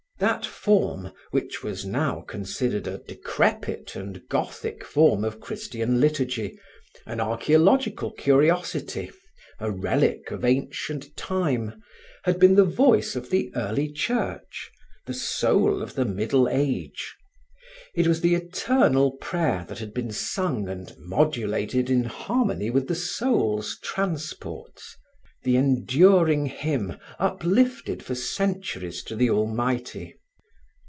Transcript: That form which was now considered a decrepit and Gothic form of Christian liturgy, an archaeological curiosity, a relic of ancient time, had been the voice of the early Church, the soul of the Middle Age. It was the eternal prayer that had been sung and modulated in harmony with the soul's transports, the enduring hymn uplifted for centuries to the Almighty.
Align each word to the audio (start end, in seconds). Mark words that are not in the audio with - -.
That 0.19 0.45
form 0.45 1.13
which 1.31 1.63
was 1.63 1.83
now 1.83 2.21
considered 2.21 2.85
a 2.85 2.99
decrepit 2.99 3.95
and 3.95 4.21
Gothic 4.29 4.83
form 4.83 5.23
of 5.23 5.39
Christian 5.39 5.99
liturgy, 5.99 6.59
an 7.07 7.19
archaeological 7.19 8.11
curiosity, 8.11 9.09
a 9.59 9.71
relic 9.71 10.29
of 10.29 10.45
ancient 10.45 11.17
time, 11.17 11.81
had 12.21 12.37
been 12.39 12.53
the 12.53 12.63
voice 12.65 13.15
of 13.15 13.31
the 13.31 13.51
early 13.55 13.91
Church, 13.91 14.69
the 15.07 15.15
soul 15.15 15.81
of 15.81 15.95
the 15.95 16.05
Middle 16.05 16.47
Age. 16.47 17.15
It 17.95 18.05
was 18.05 18.21
the 18.21 18.35
eternal 18.35 19.13
prayer 19.13 19.65
that 19.69 19.79
had 19.79 19.91
been 19.91 20.11
sung 20.11 20.69
and 20.69 20.95
modulated 20.99 21.89
in 21.89 22.03
harmony 22.03 22.69
with 22.69 22.87
the 22.87 22.93
soul's 22.93 23.79
transports, 23.81 24.97
the 25.43 25.55
enduring 25.57 26.45
hymn 26.45 26.95
uplifted 27.17 28.03
for 28.03 28.13
centuries 28.13 29.01
to 29.01 29.15
the 29.15 29.27
Almighty. 29.27 30.15